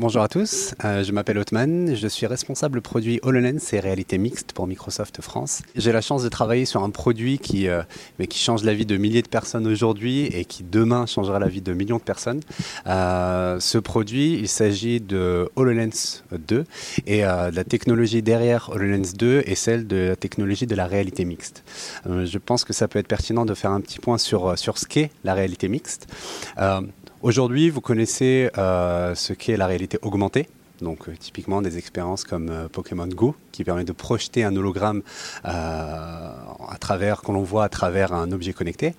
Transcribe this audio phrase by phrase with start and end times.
[0.00, 4.54] Bonjour à tous, euh, je m'appelle Othman, je suis responsable produit HoloLens et réalité mixte
[4.54, 5.60] pour Microsoft France.
[5.76, 7.82] J'ai la chance de travailler sur un produit qui, euh,
[8.18, 11.48] mais qui change la vie de milliers de personnes aujourd'hui et qui demain changera la
[11.48, 12.40] vie de millions de personnes.
[12.86, 16.64] Euh, ce produit, il s'agit de HoloLens 2
[17.06, 21.62] et la technologie derrière HoloLens 2 est celle de la technologie de la réalité mixte.
[22.06, 24.86] je pense que ça peut être pertinent de faire un petit point sur, sur ce
[24.86, 26.06] qu'est la réalité mixte.
[27.22, 30.48] Aujourd'hui, vous connaissez euh, ce qu'est la réalité augmentée.
[30.80, 35.02] Donc euh, typiquement des expériences comme euh, Pokémon Go qui permet de projeter un hologramme
[35.44, 38.94] à travers qu'on voit à travers un objet connecté.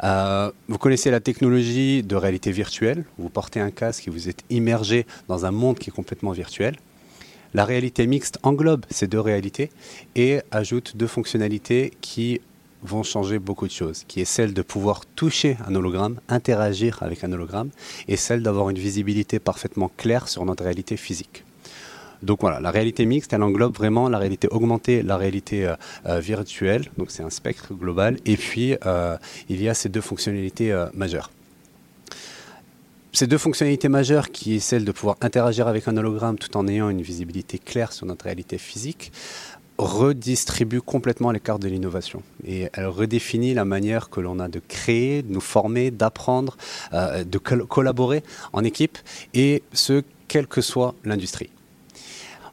[0.00, 3.04] vous connaissez la technologie de réalité virtuelle.
[3.18, 6.76] Vous portez un casque et vous êtes immergé dans un monde qui est complètement virtuel.
[7.54, 9.70] La réalité mixte englobe ces deux réalités
[10.14, 12.40] et ajoute deux fonctionnalités qui
[12.84, 17.24] vont changer beaucoup de choses, qui est celle de pouvoir toucher un hologramme, interagir avec
[17.24, 17.70] un hologramme,
[18.08, 21.44] et celle d'avoir une visibilité parfaitement claire sur notre réalité physique.
[22.22, 25.74] Donc voilà, la réalité mixte, elle englobe vraiment la réalité augmentée, la réalité euh,
[26.06, 29.16] euh, virtuelle, donc c'est un spectre global, et puis euh,
[29.48, 31.30] il y a ces deux fonctionnalités majeures.
[33.12, 36.66] Ces deux fonctionnalités majeures, qui est celle de pouvoir interagir avec un hologramme tout en
[36.66, 39.12] ayant une visibilité claire sur notre réalité physique,
[39.78, 44.60] redistribue complètement les cartes de l'innovation et elle redéfinit la manière que l'on a de
[44.66, 46.56] créer, de nous former, d'apprendre,
[46.92, 48.98] euh, de collaborer en équipe
[49.34, 51.50] et ce, quelle que soit l'industrie.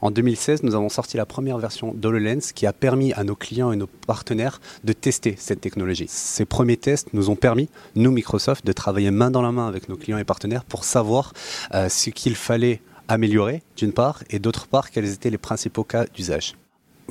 [0.00, 3.70] En 2016, nous avons sorti la première version d'HoloLens qui a permis à nos clients
[3.70, 6.06] et nos partenaires de tester cette technologie.
[6.08, 9.88] Ces premiers tests nous ont permis, nous Microsoft, de travailler main dans la main avec
[9.88, 11.32] nos clients et partenaires pour savoir
[11.72, 16.06] euh, ce qu'il fallait améliorer d'une part et d'autre part quels étaient les principaux cas
[16.06, 16.56] d'usage.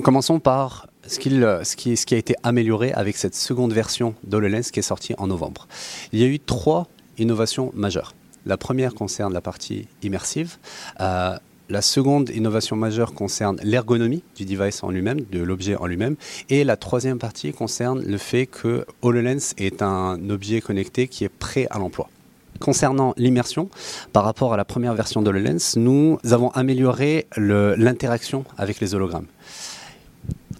[0.00, 5.14] Commençons par ce, qui, a été amélioré avec cette seconde version d'HoloLens qui est sortie
[5.18, 5.68] en novembre.
[6.12, 8.14] Il y a eu trois innovations majeures.
[8.46, 10.56] La première concerne la partie immersive.
[11.00, 11.36] Euh,
[11.68, 16.16] la seconde innovation majeure concerne l'ergonomie du device en lui-même, de l'objet en lui-même.
[16.50, 21.28] Et la troisième partie concerne le fait que HoloLens est un objet connecté qui est
[21.28, 22.08] prêt à l'emploi.
[22.60, 23.68] Concernant l'immersion,
[24.12, 29.26] par rapport à la première version d'HoloLens, nous avons amélioré l'interaction avec les hologrammes.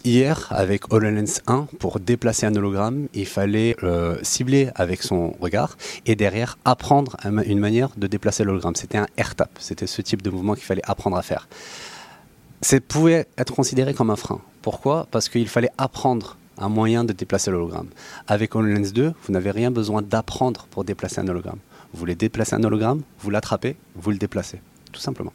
[0.05, 5.77] Hier, avec HoloLens 1, pour déplacer un hologramme, il fallait euh, cibler avec son regard
[6.07, 8.75] et derrière apprendre une manière de déplacer l'hologramme.
[8.75, 11.47] C'était un AirTap, c'était ce type de mouvement qu'il fallait apprendre à faire.
[12.63, 14.41] Ça pouvait être considéré comme un frein.
[14.61, 15.07] Pourquoi?
[15.13, 17.89] Parce qu'il fallait apprendre un moyen de déplacer l'hologramme.
[18.27, 21.61] Avec HoloLens 2, vous n'avez rien besoin d'apprendre pour déplacer un hologramme.
[21.93, 24.61] Vous voulez déplacer un hologramme, vous l'attrapez, vous le déplacez,
[24.91, 25.33] tout simplement.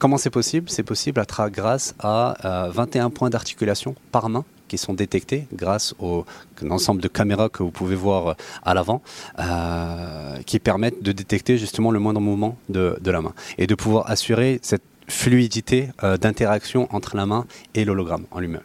[0.00, 0.70] Comment c'est possible?
[0.70, 1.22] C'est possible
[1.52, 6.24] grâce à 21 euh, points d'articulation par main qui sont détectés grâce au
[6.70, 9.02] ensemble de caméras que vous pouvez voir euh, à l'avant,
[9.38, 14.10] euh, qui permettent de détecter justement le moindre mouvement de, la main et de pouvoir
[14.10, 15.90] assurer cette fluidité
[16.20, 17.44] d'interaction entre la main
[17.74, 18.62] et l'hologramme en lui-même.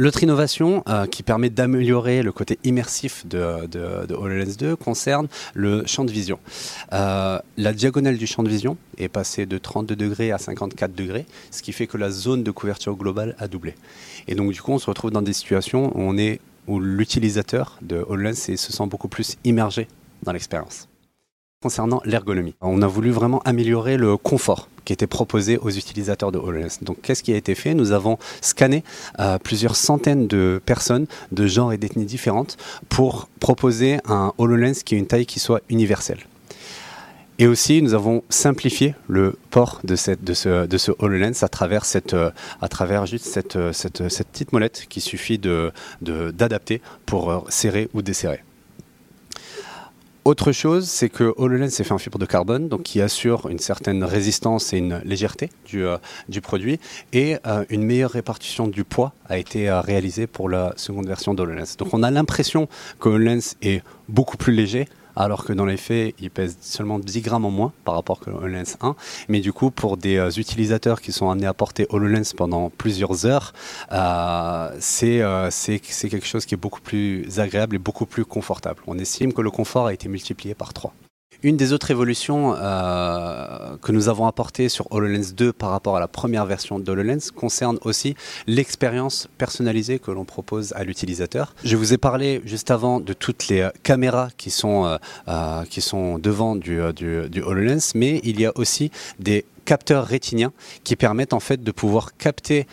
[0.00, 5.84] L'autre innovation euh, qui permet d'améliorer le côté immersif de, de, HoloLens 2 concerne le
[5.84, 6.38] champ de vision.
[6.94, 11.26] Euh, la diagonale du champ de vision est passée de 32 degrés à 54 degrés,
[11.50, 13.74] ce qui fait que la zone de couverture globale a doublé.
[14.26, 16.14] Et donc du coup, on se retrouve dans des situations où
[16.66, 19.86] où l'utilisateur de HoloLens se sent beaucoup plus immergé
[20.22, 20.88] dans l'expérience
[21.62, 22.54] concernant l'ergonomie.
[22.62, 26.78] On a voulu vraiment améliorer le confort qui était proposé aux utilisateurs de HoloLens.
[26.80, 27.74] Donc qu'est-ce qui a été fait?
[27.74, 28.82] Nous avons scanné
[29.18, 32.56] euh, plusieurs centaines de personnes de genres et d'ethnies différentes
[32.88, 36.20] pour proposer un HoloLens qui ait une taille qui soit universelle.
[37.38, 42.30] Et aussi, nous avons simplifié le port de, ce, HoloLens à travers, cette, euh,
[42.62, 48.00] à travers juste cette, euh, cette petite molette qui suffit d'adapter de, pour serrer ou
[48.00, 48.42] desserrer.
[50.26, 53.58] Autre chose, c'est que HoloLens est fait en fibre de carbone, donc qui assure une
[53.58, 55.96] certaine résistance et une légèreté du, euh,
[56.28, 56.78] du produit,
[57.14, 61.32] et euh, une meilleure répartition du poids a été euh, réalisée pour la seconde version
[61.32, 61.76] d'HoloLens.
[61.78, 66.14] Donc on a l'impression que HoloLens est beaucoup plus léger, alors que dans les faits,
[66.20, 68.96] il pèse seulement 10 grammes en moins par rapport à HoloLens 1.
[69.28, 73.26] Mais du coup, pour des euh, utilisateurs qui sont amenés à porter HoloLens pendant plusieurs
[73.26, 73.52] heures,
[73.92, 74.70] euh,
[75.02, 78.82] euh, c'est quelque chose qui est beaucoup plus agréable et beaucoup plus confortable.
[78.86, 80.92] On estime que le confort a été multiplié par 3.
[81.42, 86.00] Une des autres évolutions euh, que nous avons apportées sur HoloLens 2 par rapport à
[86.00, 88.14] la première version d'HoloLens concerne aussi
[88.46, 91.54] l'expérience personnalisée que l'on propose à l'utilisateur.
[91.64, 94.98] Je vous ai parlé juste avant de toutes les euh, caméras qui sont,
[95.28, 100.52] euh, qui sont devant du, du, HoloLens, mais il y a aussi des capteurs rétiniens
[100.84, 102.66] qui permettent en fait de pouvoir capter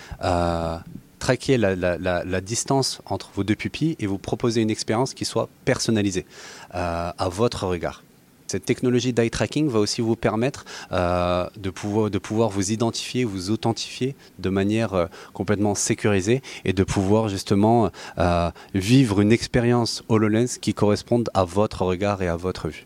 [1.20, 6.26] traquer la, distance entre vos deux pupilles et vous proposer une expérience qui soit personnalisée
[6.72, 8.04] à votre regard.
[8.48, 10.64] Cette technologie d'eye tracking va aussi vous permettre
[10.94, 16.72] euh, de, pouvoir, de pouvoir vous identifier, vous authentifier de manière euh, complètement sécurisée et
[16.72, 22.38] de pouvoir justement euh, vivre une expérience HoloLens qui corresponde à votre regard et à
[22.38, 22.86] votre vue.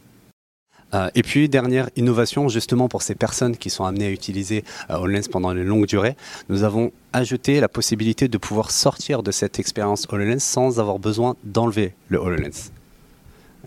[1.15, 5.51] et puis, dernière innovation, justement pour ces personnes qui sont amenées à utiliser HoloLens pendant
[5.51, 6.17] une longue durée,
[6.49, 11.35] nous avons ajouté la possibilité de pouvoir sortir de cette expérience HoloLens sans avoir besoin
[11.43, 12.71] d'enlever le HoloLens.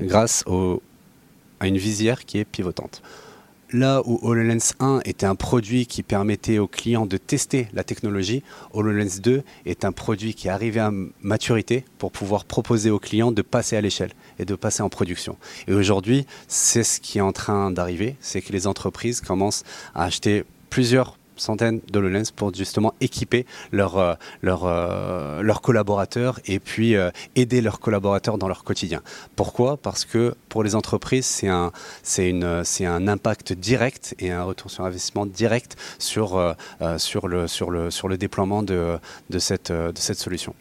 [0.01, 0.83] Grâce au,
[1.67, 3.03] une visière qui est pivotante.
[3.73, 8.45] Là où HoloLens 1 était un produit qui permettait aux clients de tester la technologie,
[8.73, 13.33] HoloLens 2 est un produit qui est arrivé à maturité pour pouvoir proposer aux clients
[13.33, 15.37] de passer à l'échelle et de passer en production.
[15.67, 19.65] Et aujourd'hui, c'est ce qui est en train d'arriver, c'est que les entreprises commencent
[19.95, 24.15] à acheter plusieurs centaines d'HoloLens pour justement équiper leurs euh,
[24.45, 29.03] euh, collaborateurs et puis euh, aider leurs collaborateurs dans leur quotidien.
[29.37, 29.77] Pourquoi?
[29.77, 35.77] Parce que pour les entreprises, c'est un, impact direct et un retour sur investissement direct
[35.99, 38.99] sur, le, déploiement de,
[39.31, 40.55] de, de cette solution.